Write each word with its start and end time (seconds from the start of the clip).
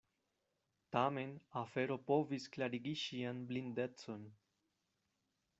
Tamen 0.95 1.35
afero 1.61 1.99
povis 2.09 2.49
klarigi 2.57 2.97
ŝian 3.05 3.45
blindecon. 3.53 4.29